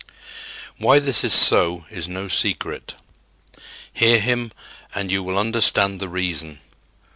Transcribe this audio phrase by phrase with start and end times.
[0.79, 2.95] Why this is so is no secret.
[3.93, 4.51] Hear him
[4.95, 6.57] and you will understand the reason.